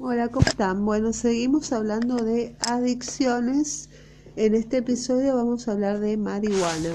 Hola, 0.00 0.28
¿cómo 0.28 0.46
están? 0.46 0.84
Bueno, 0.84 1.12
seguimos 1.12 1.72
hablando 1.72 2.14
de 2.14 2.54
adicciones. 2.68 3.90
En 4.36 4.54
este 4.54 4.76
episodio 4.76 5.34
vamos 5.34 5.66
a 5.66 5.72
hablar 5.72 5.98
de 5.98 6.16
marihuana. 6.16 6.94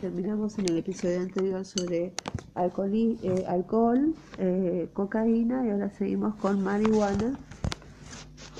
Terminamos 0.00 0.58
en 0.58 0.70
el 0.70 0.78
episodio 0.78 1.20
anterior 1.20 1.66
sobre 1.66 2.14
alcohol, 2.54 2.94
eh, 3.22 3.44
eh, 4.38 4.88
cocaína 4.94 5.66
y 5.66 5.70
ahora 5.70 5.90
seguimos 5.90 6.34
con 6.36 6.64
marihuana. 6.64 7.38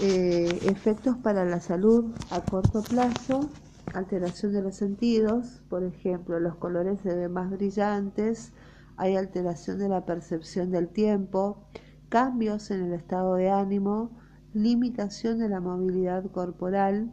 Eh, 0.03 0.59
efectos 0.65 1.17
para 1.17 1.47
la 1.47 1.61
salud 1.61 2.13
a 2.29 2.45
corto 2.45 2.83
plazo, 2.83 3.49
alteración 3.95 4.53
de 4.53 4.61
los 4.61 4.77
sentidos, 4.77 5.63
por 5.71 5.85
ejemplo, 5.85 6.39
los 6.39 6.57
colores 6.57 7.01
se 7.03 7.15
ven 7.15 7.33
más 7.33 7.51
brillantes, 7.51 8.53
hay 8.99 9.17
alteración 9.17 9.79
de 9.79 9.89
la 9.89 10.05
percepción 10.05 10.71
del 10.71 10.89
tiempo, 10.89 11.65
cambios 12.11 12.71
en 12.71 12.83
el 12.83 12.93
estado 12.93 13.37
de 13.37 13.49
ánimo, 13.49 14.11
limitación 14.53 15.39
de 15.39 15.49
la 15.49 15.61
movilidad 15.61 16.31
corporal, 16.31 17.11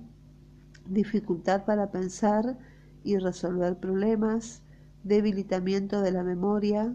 dificultad 0.89 1.63
para 1.65 1.91
pensar 1.91 2.57
y 3.03 3.17
resolver 3.17 3.77
problemas, 3.77 4.63
debilitamiento 5.03 6.01
de 6.01 6.11
la 6.11 6.23
memoria, 6.23 6.93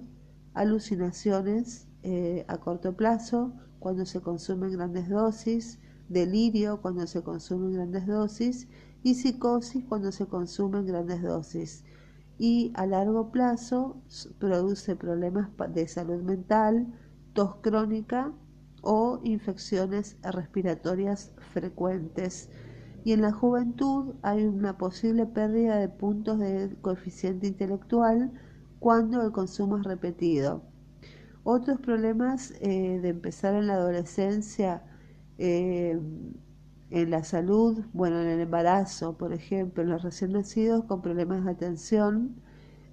alucinaciones 0.53 1.87
eh, 2.03 2.45
a 2.49 2.59
corto 2.59 2.95
plazo 2.97 3.53
cuando 3.79 4.05
se 4.05 4.21
consumen 4.21 4.73
grandes 4.73 5.09
dosis, 5.09 5.79
delirio 6.09 6.83
cuando 6.83 7.07
se 7.07 7.23
consumen 7.23 7.73
grandes 7.73 8.07
dosis 8.07 8.69
y 9.03 9.15
psicosis 9.15 9.85
cuando 9.89 10.11
se 10.11 10.27
consumen 10.27 10.87
grandes 10.87 11.23
dosis. 11.23 11.85
Y 12.37 12.73
a 12.75 12.87
largo 12.87 13.31
plazo 13.31 13.97
produce 14.39 14.97
problemas 14.97 15.49
de 15.73 15.87
salud 15.87 16.23
mental, 16.23 16.87
tos 17.35 17.57
crónica 17.57 18.33
o 18.83 19.21
infecciones 19.23 20.17
respiratorias 20.23 21.33
frecuentes. 21.53 22.51
Y 23.05 23.13
en 23.13 23.23
la 23.23 23.33
juventud 23.33 24.15
hay 24.23 24.45
una 24.45 24.79
posible 24.79 25.27
pérdida 25.27 25.77
de 25.77 25.89
puntos 25.89 26.39
de 26.39 26.77
coeficiente 26.81 27.47
intelectual 27.47 28.33
cuando 28.79 29.23
el 29.23 29.33
consumo 29.33 29.79
es 29.79 29.85
repetido. 29.85 30.63
Otros 31.45 31.81
problemas 31.81 32.53
eh, 32.61 33.01
de 33.01 33.09
empezar 33.09 33.55
en 33.55 33.67
la 33.67 33.75
adolescencia 33.75 34.85
eh, 35.39 35.99
en 36.93 37.11
la 37.11 37.25
salud, 37.25 37.83
bueno, 37.95 38.21
en 38.21 38.29
el 38.29 38.41
embarazo, 38.41 39.17
por 39.17 39.33
ejemplo, 39.33 39.83
en 39.83 39.89
los 39.89 40.03
recién 40.03 40.33
nacidos 40.33 40.85
con 40.85 41.01
problemas 41.01 41.45
de 41.45 41.51
atención. 41.51 42.37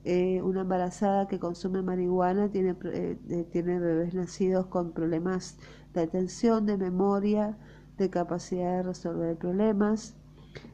Eh, 0.05 0.41
una 0.41 0.61
embarazada 0.61 1.27
que 1.27 1.39
consume 1.39 1.81
marihuana 1.81 2.49
tiene, 2.49 2.75
eh, 2.85 3.17
eh, 3.29 3.47
tiene 3.51 3.79
bebés 3.79 4.13
nacidos 4.13 4.67
con 4.67 4.93
problemas 4.93 5.57
de 5.93 6.01
atención, 6.01 6.65
de 6.65 6.77
memoria, 6.77 7.57
de 7.97 8.09
capacidad 8.09 8.77
de 8.77 8.83
resolver 8.83 9.37
problemas. 9.37 10.15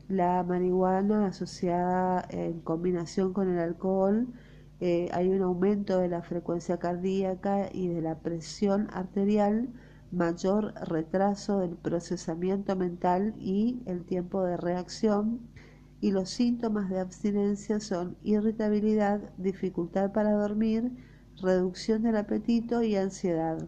La 0.07 0.43
marihuana 0.43 1.27
asociada 1.27 2.25
en 2.29 2.61
combinación 2.61 3.33
con 3.33 3.49
el 3.51 3.59
alcohol, 3.59 4.27
hay 4.79 5.29
un 5.29 5.41
aumento 5.41 5.97
de 5.99 6.09
la 6.09 6.21
frecuencia 6.21 6.77
cardíaca 6.77 7.69
y 7.71 7.87
de 7.87 8.01
la 8.01 8.19
presión 8.19 8.87
arterial 8.93 9.69
mayor 10.11 10.73
retraso 10.87 11.59
del 11.59 11.75
procesamiento 11.75 12.75
mental 12.75 13.33
y 13.39 13.81
el 13.87 14.05
tiempo 14.05 14.43
de 14.43 14.57
reacción 14.57 15.39
y 16.05 16.11
los 16.11 16.29
síntomas 16.29 16.91
de 16.91 16.99
abstinencia 16.99 17.79
son 17.79 18.15
irritabilidad, 18.21 19.21
dificultad 19.37 20.11
para 20.11 20.33
dormir, 20.33 20.91
reducción 21.41 22.03
del 22.03 22.17
apetito 22.17 22.83
y 22.83 22.95
ansiedad. 22.95 23.67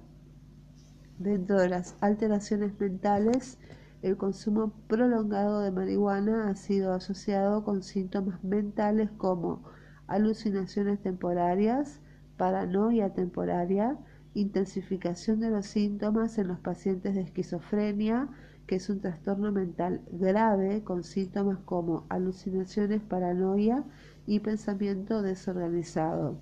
Dentro 1.17 1.59
de 1.59 1.69
las 1.69 1.95
alteraciones 1.99 2.79
mentales, 2.79 3.57
el 4.03 4.17
consumo 4.17 4.71
prolongado 4.87 5.61
de 5.61 5.71
marihuana 5.71 6.47
ha 6.47 6.55
sido 6.55 6.93
asociado 6.93 7.63
con 7.63 7.81
síntomas 7.81 8.43
mentales 8.43 9.09
como 9.17 9.63
alucinaciones 10.05 11.01
temporarias, 11.01 12.01
paranoia 12.37 13.15
temporaria, 13.15 13.97
intensificación 14.35 15.39
de 15.39 15.49
los 15.49 15.65
síntomas 15.65 16.37
en 16.37 16.49
los 16.49 16.59
pacientes 16.59 17.15
de 17.15 17.21
esquizofrenia, 17.21 18.29
que 18.67 18.75
es 18.75 18.89
un 18.89 18.99
trastorno 18.99 19.51
mental 19.51 20.01
grave 20.11 20.83
con 20.83 21.03
síntomas 21.03 21.57
como 21.65 22.05
alucinaciones, 22.09 23.01
paranoia 23.01 23.83
y 24.27 24.41
pensamiento 24.41 25.21
desorganizado. 25.21 26.37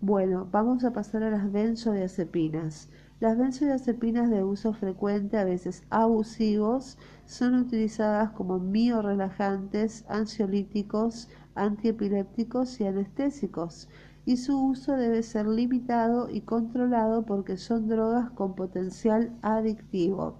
Bueno, 0.00 0.46
vamos 0.52 0.84
a 0.84 0.92
pasar 0.92 1.22
a 1.22 1.30
las 1.30 1.50
benzodiazepinas. 1.50 2.90
Las 3.20 3.38
benzodiazepinas 3.38 4.30
de 4.30 4.44
uso 4.44 4.74
frecuente, 4.74 5.38
a 5.38 5.44
veces 5.44 5.82
abusivos, 5.88 6.98
son 7.24 7.54
utilizadas 7.54 8.30
como 8.32 8.58
miorelajantes, 8.58 10.04
ansiolíticos, 10.08 11.30
antiepilépticos 11.54 12.80
y 12.80 12.86
anestésicos 12.86 13.88
y 14.26 14.38
su 14.38 14.58
uso 14.58 14.96
debe 14.96 15.22
ser 15.22 15.46
limitado 15.46 16.30
y 16.30 16.42
controlado 16.42 17.24
porque 17.26 17.56
son 17.56 17.88
drogas 17.88 18.30
con 18.30 18.54
potencial 18.54 19.32
adictivo. 19.42 20.38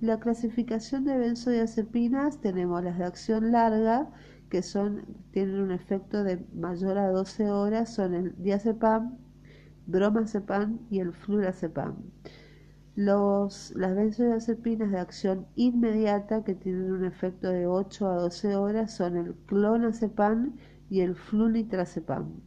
La 0.00 0.18
clasificación 0.18 1.04
de 1.04 1.16
benzodiazepinas 1.18 2.40
tenemos 2.40 2.82
las 2.82 2.98
de 2.98 3.04
acción 3.04 3.52
larga 3.52 4.10
que 4.48 4.62
son, 4.62 5.04
tienen 5.30 5.60
un 5.60 5.70
efecto 5.72 6.24
de 6.24 6.38
mayor 6.54 6.96
a 6.98 7.10
12 7.10 7.50
horas, 7.50 7.94
son 7.94 8.14
el 8.14 8.34
diazepam, 8.42 9.18
bromazepam 9.86 10.78
y 10.90 11.00
el 11.00 11.12
flurazepam. 11.12 11.96
Los, 12.94 13.72
las 13.76 13.94
benzodiazepinas 13.94 14.90
de 14.90 14.98
acción 15.00 15.46
inmediata 15.54 16.44
que 16.44 16.54
tienen 16.54 16.92
un 16.92 17.04
efecto 17.04 17.50
de 17.50 17.66
8 17.66 18.08
a 18.08 18.14
12 18.16 18.56
horas 18.56 18.94
son 18.94 19.16
el 19.18 19.34
clonazepam 19.46 20.56
y 20.88 21.00
el 21.00 21.14
flunitrazepam. 21.14 22.40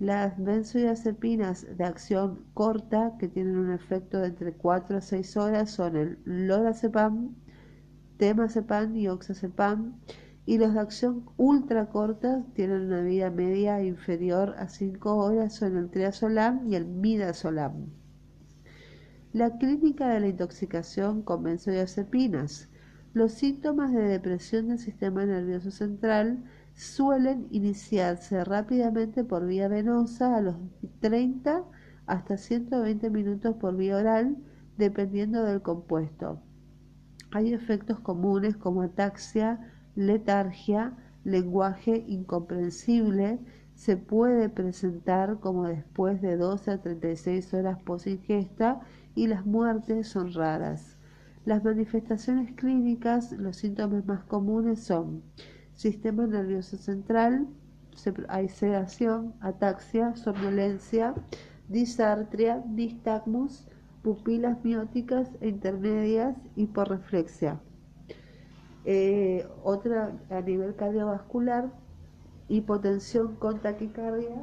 Las 0.00 0.42
benzodiazepinas 0.42 1.76
de 1.76 1.84
acción 1.84 2.46
corta, 2.54 3.16
que 3.18 3.28
tienen 3.28 3.58
un 3.58 3.70
efecto 3.70 4.18
de 4.18 4.28
entre 4.28 4.54
4 4.54 4.96
a 4.96 5.00
6 5.02 5.36
horas, 5.36 5.72
son 5.72 5.94
el 5.94 6.18
lorazepam, 6.24 7.34
temazepam 8.16 8.96
y 8.96 9.08
oxazepam. 9.08 10.00
Y 10.46 10.56
los 10.56 10.72
de 10.72 10.80
acción 10.80 11.26
ultra 11.36 11.90
corta 11.90 12.46
tienen 12.54 12.86
una 12.86 13.02
vida 13.02 13.30
media 13.30 13.82
inferior 13.82 14.54
a 14.56 14.70
5 14.70 15.16
horas, 15.16 15.56
son 15.56 15.76
el 15.76 15.90
triazolam 15.90 16.66
y 16.66 16.76
el 16.76 16.86
midazolam. 16.86 17.90
La 19.34 19.58
clínica 19.58 20.08
de 20.08 20.20
la 20.20 20.28
intoxicación 20.28 21.20
con 21.20 21.42
benzodiazepinas. 21.42 22.70
Los 23.12 23.32
síntomas 23.32 23.92
de 23.92 24.04
depresión 24.04 24.68
del 24.68 24.78
sistema 24.78 25.26
nervioso 25.26 25.70
central 25.70 26.42
suelen 26.74 27.46
iniciarse 27.50 28.42
rápidamente 28.44 29.24
por 29.24 29.46
vía 29.46 29.68
venosa 29.68 30.36
a 30.36 30.40
los 30.40 30.56
30 31.00 31.64
hasta 32.06 32.36
120 32.36 33.10
minutos 33.10 33.54
por 33.56 33.76
vía 33.76 33.96
oral, 33.96 34.36
dependiendo 34.76 35.44
del 35.44 35.62
compuesto. 35.62 36.40
Hay 37.32 37.52
efectos 37.52 38.00
comunes 38.00 38.56
como 38.56 38.82
ataxia, 38.82 39.60
letargia, 39.94 40.96
lenguaje 41.24 42.04
incomprensible, 42.08 43.38
se 43.74 43.96
puede 43.96 44.48
presentar 44.48 45.38
como 45.40 45.64
después 45.66 46.20
de 46.20 46.36
12 46.36 46.70
a 46.70 46.82
36 46.82 47.54
horas 47.54 47.82
post 47.82 48.08
ingesta 48.08 48.80
y 49.14 49.26
las 49.26 49.46
muertes 49.46 50.08
son 50.08 50.34
raras. 50.34 50.98
Las 51.46 51.64
manifestaciones 51.64 52.52
clínicas, 52.52 53.32
los 53.32 53.56
síntomas 53.56 54.04
más 54.04 54.24
comunes 54.24 54.80
son 54.80 55.22
sistema 55.80 56.26
nervioso 56.26 56.76
central, 56.76 57.48
sedación, 57.94 59.32
ataxia, 59.40 60.14
somnolencia, 60.14 61.14
disartria, 61.68 62.62
nistagmus, 62.68 63.66
pupilas 64.02 64.62
mióticas 64.62 65.30
e 65.40 65.48
intermedias, 65.48 66.36
hiporreflexia. 66.54 67.62
Eh, 68.84 69.48
otra 69.64 70.12
a 70.28 70.42
nivel 70.42 70.74
cardiovascular, 70.76 71.72
hipotensión 72.48 73.36
con 73.36 73.60
taquicardia, 73.60 74.36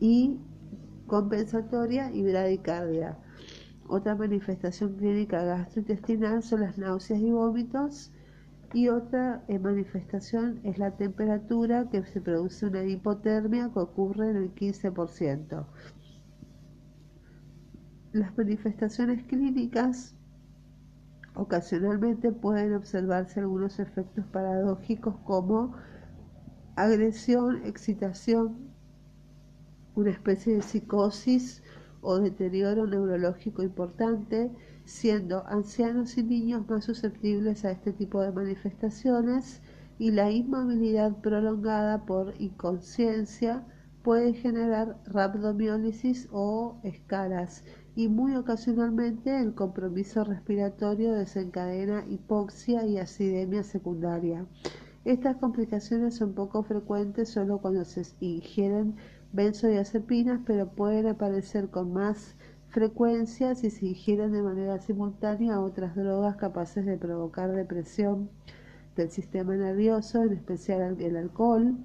y 0.00 0.40
compensatoria 1.06 2.10
y 2.10 2.24
bradicardia. 2.24 3.16
Otra 3.88 4.14
manifestación 4.14 4.96
clínica 4.96 5.42
gastrointestinal 5.42 6.42
son 6.42 6.60
las 6.60 6.76
náuseas 6.76 7.20
y 7.20 7.30
vómitos. 7.30 8.12
Y 8.74 8.88
otra 8.88 9.42
eh, 9.48 9.58
manifestación 9.58 10.60
es 10.62 10.76
la 10.76 10.90
temperatura, 10.90 11.88
que 11.90 12.04
se 12.04 12.20
produce 12.20 12.66
una 12.66 12.84
hipotermia 12.84 13.70
que 13.72 13.78
ocurre 13.78 14.28
en 14.30 14.36
el 14.36 14.54
15%. 14.54 15.64
Las 18.12 18.36
manifestaciones 18.36 19.22
clínicas 19.24 20.14
ocasionalmente 21.34 22.30
pueden 22.30 22.74
observarse 22.74 23.40
algunos 23.40 23.78
efectos 23.78 24.26
paradójicos 24.26 25.16
como 25.24 25.74
agresión, 26.76 27.64
excitación, 27.64 28.68
una 29.94 30.10
especie 30.10 30.56
de 30.56 30.62
psicosis 30.62 31.62
o 32.08 32.18
deterioro 32.18 32.86
neurológico 32.86 33.62
importante, 33.62 34.50
siendo 34.86 35.46
ancianos 35.46 36.16
y 36.16 36.22
niños 36.22 36.66
más 36.66 36.86
susceptibles 36.86 37.66
a 37.66 37.70
este 37.70 37.92
tipo 37.92 38.22
de 38.22 38.32
manifestaciones 38.32 39.60
y 39.98 40.10
la 40.12 40.30
inmovilidad 40.30 41.20
prolongada 41.20 42.06
por 42.06 42.32
inconsciencia 42.38 43.66
puede 44.02 44.32
generar 44.32 44.96
rhabdomiólisis 45.04 46.28
o 46.32 46.80
escalas 46.82 47.62
y 47.94 48.08
muy 48.08 48.36
ocasionalmente 48.36 49.38
el 49.38 49.54
compromiso 49.54 50.24
respiratorio 50.24 51.12
desencadena 51.12 52.06
hipoxia 52.08 52.86
y 52.86 52.96
acidemia 52.96 53.62
secundaria. 53.62 54.46
Estas 55.04 55.36
complicaciones 55.36 56.14
son 56.14 56.32
poco 56.32 56.62
frecuentes 56.62 57.28
solo 57.28 57.58
cuando 57.58 57.84
se 57.84 58.02
ingieren 58.20 58.96
benzodiazepinas, 59.38 60.40
pero 60.44 60.68
pueden 60.68 61.06
aparecer 61.06 61.68
con 61.70 61.92
más 61.92 62.34
frecuencia 62.70 63.54
si 63.54 63.70
se 63.70 63.86
ingieren 63.86 64.32
de 64.32 64.42
manera 64.42 64.80
simultánea 64.80 65.60
otras 65.60 65.94
drogas 65.94 66.34
capaces 66.34 66.84
de 66.84 66.96
provocar 66.96 67.52
depresión 67.52 68.30
del 68.96 69.12
sistema 69.12 69.54
nervioso, 69.54 70.24
en 70.24 70.32
especial 70.32 71.00
el 71.00 71.16
alcohol. 71.16 71.76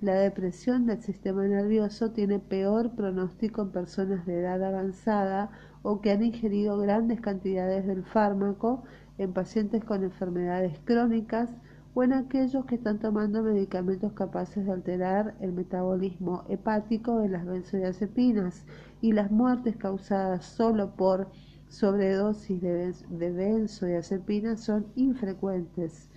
La 0.00 0.14
depresión 0.14 0.86
del 0.86 1.00
sistema 1.00 1.44
nervioso 1.46 2.10
tiene 2.10 2.40
peor 2.40 2.90
pronóstico 2.96 3.62
en 3.62 3.70
personas 3.70 4.26
de 4.26 4.40
edad 4.40 4.60
avanzada 4.64 5.52
o 5.82 6.00
que 6.00 6.10
han 6.10 6.24
ingerido 6.24 6.78
grandes 6.78 7.20
cantidades 7.20 7.86
del 7.86 8.02
fármaco, 8.02 8.82
en 9.18 9.32
pacientes 9.32 9.84
con 9.84 10.02
enfermedades 10.02 10.80
crónicas, 10.84 11.48
o 11.94 12.02
en 12.02 12.12
aquellos 12.12 12.64
que 12.66 12.76
están 12.76 12.98
tomando 12.98 13.42
medicamentos 13.42 14.12
capaces 14.12 14.66
de 14.66 14.72
alterar 14.72 15.34
el 15.40 15.52
metabolismo 15.52 16.44
hepático 16.48 17.18
de 17.18 17.28
las 17.28 17.46
benzodiazepinas 17.46 18.64
y 19.00 19.12
las 19.12 19.30
muertes 19.30 19.76
causadas 19.76 20.44
solo 20.44 20.94
por 20.94 21.28
sobredosis 21.68 22.60
de, 22.60 22.94
benzodiazepinas 23.10 24.60
son 24.60 24.86
infrecuentes. 24.96 26.08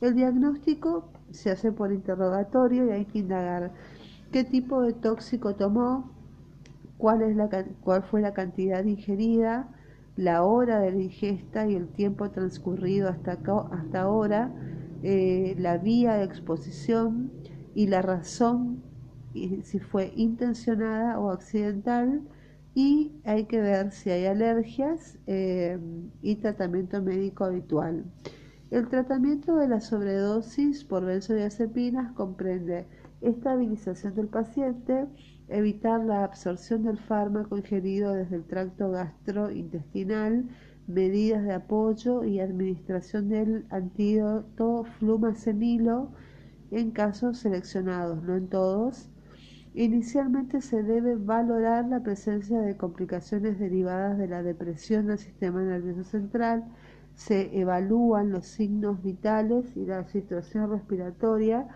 El 0.00 0.14
diagnóstico 0.14 1.10
se 1.30 1.50
hace 1.50 1.72
por 1.72 1.92
interrogatorio 1.92 2.86
y 2.86 2.90
hay 2.90 3.04
que 3.04 3.18
indagar 3.18 3.72
qué 4.32 4.44
tipo 4.44 4.82
de 4.82 4.92
tóxico 4.92 5.54
tomó, 5.54 6.10
cuál, 6.98 7.22
es 7.22 7.36
la, 7.36 7.48
cuál 7.82 8.02
fue 8.02 8.20
la 8.20 8.32
cantidad 8.32 8.84
ingerida, 8.84 9.68
la 10.16 10.42
hora 10.44 10.80
de 10.80 10.92
la 10.92 11.02
ingesta 11.02 11.66
y 11.66 11.74
el 11.74 11.88
tiempo 11.88 12.30
transcurrido 12.30 13.08
hasta, 13.08 13.32
hasta 13.32 14.00
ahora, 14.00 14.52
eh, 15.02 15.54
la 15.58 15.78
vía 15.78 16.14
de 16.14 16.24
exposición 16.24 17.30
y 17.74 17.86
la 17.86 18.02
razón, 18.02 18.82
si 19.32 19.78
fue 19.78 20.12
intencionada 20.16 21.18
o 21.18 21.30
accidental, 21.30 22.22
y 22.74 23.12
hay 23.24 23.44
que 23.44 23.60
ver 23.60 23.92
si 23.92 24.10
hay 24.10 24.26
alergias 24.26 25.18
eh, 25.26 25.78
y 26.22 26.36
tratamiento 26.36 27.02
médico 27.02 27.44
habitual. 27.44 28.04
El 28.70 28.88
tratamiento 28.88 29.56
de 29.56 29.66
la 29.66 29.80
sobredosis 29.80 30.84
por 30.84 31.04
benzodiazepinas 31.04 32.12
comprende 32.12 32.86
estabilización 33.20 34.14
del 34.14 34.28
paciente, 34.28 35.06
evitar 35.48 36.04
la 36.04 36.22
absorción 36.22 36.84
del 36.84 36.98
fármaco 36.98 37.56
ingerido 37.56 38.14
desde 38.14 38.36
el 38.36 38.44
tracto 38.44 38.90
gastrointestinal, 38.92 40.48
medidas 40.90 41.44
de 41.44 41.52
apoyo 41.52 42.24
y 42.24 42.40
administración 42.40 43.28
del 43.28 43.66
antídoto 43.70 44.84
flumacenilo 44.98 46.10
en 46.70 46.90
casos 46.90 47.38
seleccionados, 47.38 48.22
no 48.22 48.36
en 48.36 48.48
todos. 48.48 49.08
Inicialmente 49.74 50.60
se 50.60 50.82
debe 50.82 51.16
valorar 51.16 51.86
la 51.88 52.02
presencia 52.02 52.60
de 52.60 52.76
complicaciones 52.76 53.58
derivadas 53.58 54.18
de 54.18 54.28
la 54.28 54.42
depresión 54.42 55.06
del 55.06 55.18
sistema 55.18 55.62
nervioso 55.62 56.04
central, 56.04 56.64
se 57.14 57.58
evalúan 57.60 58.30
los 58.30 58.46
signos 58.46 59.02
vitales 59.02 59.76
y 59.76 59.84
la 59.84 60.04
situación 60.08 60.70
respiratoria 60.70 61.68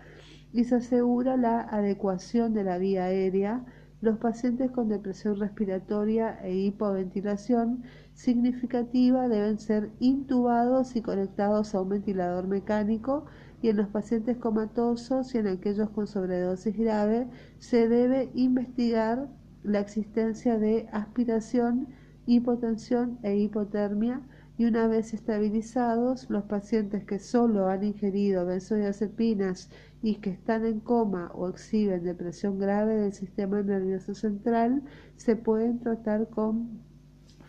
y 0.51 0.63
se 0.63 0.75
asegura 0.75 1.37
la 1.37 1.61
adecuación 1.61 2.53
de 2.53 2.63
la 2.63 2.77
vía 2.77 3.05
aérea. 3.05 3.63
Los 4.01 4.17
pacientes 4.17 4.71
con 4.71 4.89
depresión 4.89 5.39
respiratoria 5.39 6.39
e 6.43 6.55
hipoventilación 6.55 7.83
significativa 8.15 9.27
deben 9.27 9.59
ser 9.59 9.91
intubados 9.99 10.95
y 10.95 11.01
conectados 11.01 11.75
a 11.75 11.81
un 11.81 11.89
ventilador 11.89 12.47
mecánico 12.47 13.25
y 13.61 13.69
en 13.69 13.77
los 13.77 13.89
pacientes 13.89 14.37
comatosos 14.37 15.35
y 15.35 15.39
en 15.39 15.47
aquellos 15.47 15.89
con 15.89 16.07
sobredosis 16.07 16.77
grave 16.77 17.27
se 17.59 17.89
debe 17.89 18.31
investigar 18.33 19.27
la 19.63 19.81
existencia 19.81 20.57
de 20.57 20.87
aspiración, 20.93 21.87
hipotensión 22.25 23.19
e 23.21 23.35
hipotermia 23.35 24.21
y 24.57 24.63
una 24.63 24.87
vez 24.87 25.13
estabilizados, 25.13 26.29
los 26.29 26.43
pacientes 26.43 27.03
que 27.03 27.19
solo 27.19 27.67
han 27.67 27.83
ingerido 27.83 28.45
benzodiazepinas 28.45 29.69
y 30.01 30.15
que 30.15 30.29
están 30.29 30.65
en 30.65 30.79
coma 30.79 31.31
o 31.35 31.49
exhiben 31.49 32.03
depresión 32.03 32.59
grave 32.59 32.95
del 32.95 33.11
sistema 33.11 33.61
nervioso 33.61 34.15
central 34.15 34.83
se 35.17 35.35
pueden 35.35 35.79
tratar 35.79 36.29
con 36.29 36.84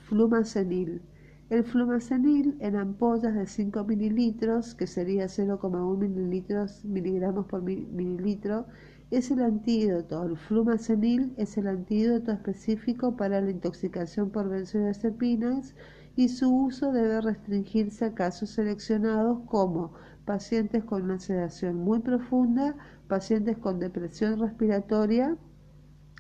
flumacenil. 0.09 1.03
El 1.51 1.65
flumacenil 1.65 2.57
en 2.61 2.77
ampollas 2.77 3.35
de 3.35 3.47
5 3.47 3.85
mililitros, 3.85 4.75
que 4.75 4.87
sería 4.87 5.27
0,1 5.27 5.99
mililitros, 5.99 6.85
miligramos 6.85 7.47
por 7.47 7.63
mililitro, 7.63 8.67
es 9.11 9.31
el 9.31 9.43
antídoto. 9.43 10.25
El 10.25 10.37
flumacenil 10.37 11.35
es 11.37 11.57
el 11.57 11.67
antídoto 11.69 12.33
específico 12.33 13.17
para 13.17 13.41
la 13.41 13.51
intoxicación 13.51 14.31
por 14.31 14.49
benzodiazepinas 14.49 15.75
y 16.17 16.29
su 16.29 16.55
uso 16.55 16.93
debe 16.93 17.21
restringirse 17.21 18.05
a 18.05 18.15
casos 18.15 18.51
seleccionados 18.51 19.41
como 19.47 19.93
pacientes 20.25 20.85
con 20.85 21.03
una 21.03 21.21
sedación 21.21 21.77
muy 21.77 22.01
profunda, 22.01 22.75
pacientes 23.07 23.59
con 23.59 23.79
depresión 23.79 24.41
respiratoria 24.41 25.37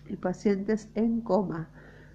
y 0.08 0.16
pacientes 0.16 0.88
en 0.94 1.20
coma. 1.20 1.70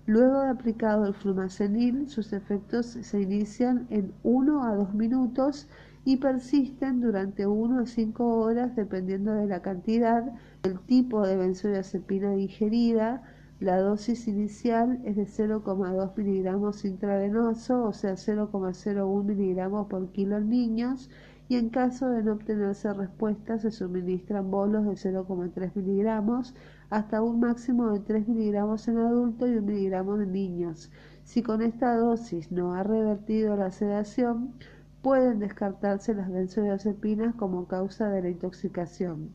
Luego 0.06 0.42
de 0.42 0.50
aplicado 0.50 1.06
el 1.06 1.14
flumacenil, 1.14 2.10
sus 2.10 2.34
efectos 2.34 2.86
se 2.88 3.22
inician 3.22 3.88
en 3.92 4.14
1 4.24 4.64
a 4.64 4.76
2 4.76 4.94
minutos 4.96 5.68
y 6.04 6.18
persisten 6.18 7.02
durante 7.02 7.46
1 7.46 7.82
a 7.82 7.86
5 7.86 8.26
horas 8.40 8.76
dependiendo 8.76 9.34
de 9.34 9.46
la 9.46 9.62
cantidad, 9.62 10.24
el 10.64 10.80
tipo 10.80 11.26
de 11.26 11.38
benzodiazepina 11.38 12.36
ingerida, 12.36 13.22
la 13.60 13.78
dosis 13.80 14.28
inicial 14.28 15.00
es 15.06 15.16
de 15.18 15.28
0,2 15.28 16.18
miligramos 16.18 16.84
intravenoso, 16.84 17.84
o 17.84 17.94
sea 17.94 18.14
0,01 18.14 19.24
miligramos 19.24 19.86
por 19.86 20.12
kilo 20.12 20.38
en 20.38 20.50
niños, 20.50 21.12
y 21.48 21.58
en 21.58 21.70
caso 21.70 22.10
de 22.10 22.24
no 22.24 22.34
obtenerse 22.34 22.94
respuesta 22.94 23.60
se 23.60 23.72
suministran 23.72 24.50
bolos 24.52 24.86
de 24.86 24.92
0,3 24.92 25.76
miligramos 25.76 26.56
hasta 26.90 27.22
un 27.22 27.40
máximo 27.40 27.92
de 27.92 28.00
3 28.00 28.28
miligramos 28.28 28.88
en 28.88 28.98
adultos 28.98 29.50
y 29.50 29.54
1 29.54 29.62
miligramo 29.62 30.16
en 30.16 30.32
niños. 30.32 30.92
Si 31.24 31.44
con 31.44 31.62
esta 31.62 31.96
dosis 31.96 32.52
no 32.52 32.74
ha 32.74 32.84
revertido 32.84 33.56
la 33.56 33.72
sedación, 33.72 34.54
pueden 35.02 35.40
descartarse 35.40 36.14
las 36.14 36.32
benzodiazepinas 36.32 37.36
como 37.36 37.68
causa 37.68 38.10
de 38.10 38.22
la 38.22 38.30
intoxicación. 38.30 39.32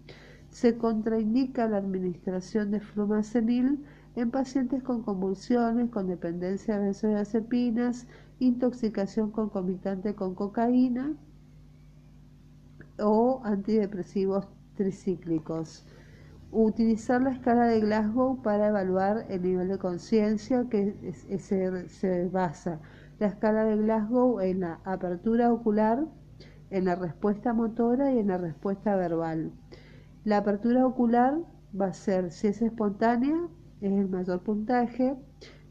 Se 0.49 0.79
contraindica 0.79 1.69
la 1.69 1.79
administración 1.79 2.71
de 2.71 2.81
flumacenil 2.81 3.85
en 4.15 4.31
pacientes 4.31 4.83
con 4.83 5.03
convulsiones, 5.03 5.91
con 5.91 6.07
dependencia 6.07 6.79
de 6.79 6.85
benzodiazepinas, 6.85 8.07
intoxicación 8.39 9.31
concomitante 9.31 10.15
con 10.15 10.35
cocaína 10.35 11.15
o 12.99 13.41
antidepresivos 13.45 14.49
tricíclicos. 14.75 15.87
Utilizar 16.53 17.23
la 17.23 17.31
escala 17.31 17.67
de 17.67 17.81
Glasgow 17.81 18.41
para 18.43 18.69
evaluar 18.69 19.27
el 19.29 19.43
nivel 19.43 19.69
de 19.69 19.79
conciencia 19.79 20.67
que 20.71 21.15
se, 21.39 21.89
se 21.89 22.29
basa 22.29 22.81
la 23.19 23.29
escala 23.29 23.65
de 23.65 23.77
Glasgow 23.77 24.41
en 24.41 24.61
la 24.61 24.81
apertura 24.85 25.53
ocular, 25.53 26.07
en 26.71 26.85
la 26.85 26.95
respuesta 26.95 27.53
motora 27.53 28.13
y 28.13 28.19
en 28.19 28.29
la 28.29 28.39
respuesta 28.39 28.97
verbal. 28.97 29.53
La 30.25 30.39
apertura 30.39 30.87
ocular 30.87 31.39
va 31.79 31.87
a 31.87 31.93
ser, 31.93 32.31
si 32.33 32.49
es 32.49 32.61
espontánea, 32.61 33.37
es 33.81 33.93
el 33.93 34.09
mayor 34.09 34.43
puntaje, 34.43 35.17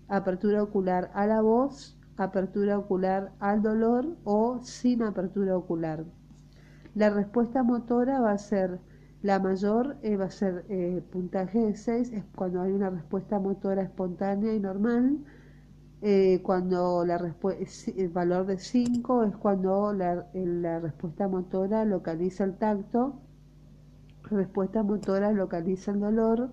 apertura 0.07 0.63
ocular 0.63 1.11
a 1.13 1.27
la 1.27 1.41
voz, 1.41 1.99
apertura 2.17 2.77
ocular 2.77 3.33
al 3.39 3.61
dolor 3.61 4.15
o 4.23 4.59
sin 4.61 5.03
apertura 5.03 5.57
ocular. 5.57 6.05
La 6.95 7.09
respuesta 7.09 7.61
motora 7.61 8.21
va 8.21 8.31
a 8.31 8.37
ser 8.37 8.79
la 9.21 9.39
mayor, 9.39 9.97
eh, 10.01 10.15
va 10.17 10.25
a 10.25 10.29
ser 10.31 10.65
eh, 10.69 11.03
puntaje 11.11 11.59
de 11.59 11.75
6, 11.75 12.11
es 12.13 12.23
cuando 12.35 12.61
hay 12.61 12.71
una 12.71 12.89
respuesta 12.89 13.37
motora 13.39 13.83
espontánea 13.83 14.53
y 14.53 14.59
normal. 14.59 15.19
Eh, 16.01 16.41
cuando 16.43 17.03
la 17.05 17.17
el 17.17 18.09
valor 18.09 18.45
de 18.45 18.59
5 18.59 19.23
es 19.23 19.35
cuando 19.37 19.91
la, 19.91 20.79
respuesta 20.79 21.27
motora 21.27 21.83
localiza 21.83 22.43
el 22.43 22.57
tacto, 22.57 23.19
respuesta 24.23 24.83
motora 24.83 25.31
localiza 25.31 25.91
el 25.91 25.99
dolor, 25.99 26.51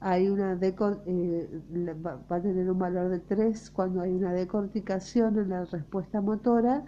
hay 0.00 0.28
una 0.28 0.58
eh, 0.62 1.62
va 2.06 2.22
a 2.28 2.40
tener 2.40 2.70
un 2.70 2.78
valor 2.78 3.10
de 3.10 3.20
3 3.20 3.70
cuando 3.70 4.00
hay 4.00 4.12
una 4.12 4.32
decorticación 4.32 5.38
en 5.38 5.48
la 5.50 5.64
respuesta 5.64 6.20
motora 6.20 6.84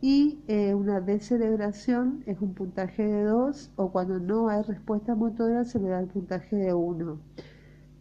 y 0.00 0.38
eh, 0.48 0.74
una 0.74 1.00
decelebración 1.00 2.22
es 2.26 2.40
un 2.40 2.54
puntaje 2.54 3.04
de 3.06 3.24
2 3.24 3.72
o 3.76 3.92
cuando 3.92 4.18
no 4.18 4.48
hay 4.48 4.62
respuesta 4.62 5.14
motora 5.14 5.64
se 5.64 5.78
le 5.78 5.90
da 5.90 6.00
el 6.00 6.06
puntaje 6.06 6.56
de 6.56 6.72
1. 6.72 7.18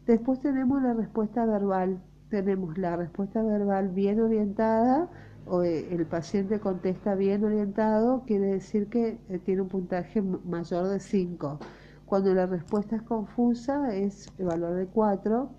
Después 0.05 0.39
tenemos 0.39 0.81
la 0.81 0.93
respuesta 0.93 1.45
verbal. 1.45 2.01
Tenemos 2.29 2.77
la 2.77 2.95
respuesta 2.95 3.43
verbal 3.43 3.89
bien 3.89 4.21
orientada 4.21 5.09
o 5.45 5.63
eh, 5.63 5.87
el 5.91 6.05
paciente 6.05 6.59
contesta 6.59 7.15
bien 7.15 7.43
orientado, 7.43 8.23
quiere 8.25 8.45
decir 8.45 8.87
que 8.87 9.19
eh, 9.29 9.39
tiene 9.39 9.61
un 9.63 9.67
puntaje 9.67 10.21
mayor 10.21 10.87
de 10.87 10.99
5. 10.99 11.59
Cuando 12.05 12.33
la 12.33 12.45
respuesta 12.45 12.95
es 12.95 13.01
confusa 13.01 13.93
es 13.93 14.31
el 14.37 14.45
valor 14.45 14.75
de 14.75 14.87
4. 14.87 15.49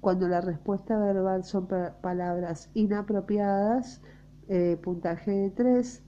Cuando 0.00 0.28
la 0.28 0.40
respuesta 0.40 0.98
verbal 0.98 1.44
son 1.44 1.68
palabras 2.00 2.70
inapropiadas, 2.74 4.00
eh, 4.52 4.76
puntaje 4.82 5.30
de 5.30 5.50
3. 5.50 6.02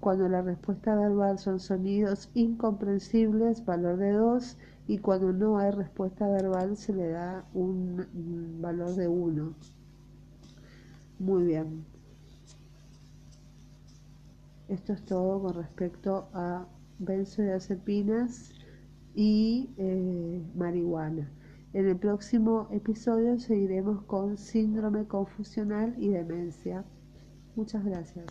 Cuando 0.00 0.28
la 0.28 0.42
respuesta 0.42 0.96
verbal 0.96 1.38
son 1.38 1.60
sonidos 1.60 2.28
incomprensibles, 2.34 3.64
valor 3.64 3.98
de 3.98 4.10
2. 4.10 4.58
Y 4.88 4.98
cuando 4.98 5.32
no 5.32 5.58
hay 5.58 5.70
respuesta 5.70 6.26
verbal 6.26 6.76
se 6.76 6.92
le 6.92 7.10
da 7.10 7.44
un, 7.54 8.58
valor 8.60 8.96
de 8.96 9.06
1. 9.06 9.54
Muy 11.20 11.44
bien. 11.44 11.84
Esto 14.66 14.92
es 14.92 15.04
todo 15.04 15.40
con 15.40 15.54
respecto 15.54 16.28
a 16.34 16.66
benzodiazepinas 16.98 18.50
y 19.14 19.70
eh, 19.76 20.42
marihuana. 20.56 21.30
En 21.74 21.86
el 21.86 21.96
próximo 21.96 22.66
episodio 22.72 23.38
seguiremos 23.38 24.02
con 24.02 24.36
síndrome 24.36 25.06
confusional 25.06 25.94
y 25.96 26.08
demencia. 26.08 26.84
Muchas 27.58 27.84
gracias. 27.84 28.24